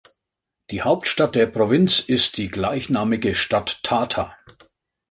Die 0.71 0.81
Hauptstadt 0.81 1.35
der 1.35 1.45
Provinz 1.45 1.99
ist 1.99 2.37
die 2.37 2.47
gleichnamige 2.47 3.35
Stadt 3.35 3.81
Tata. 3.83 4.35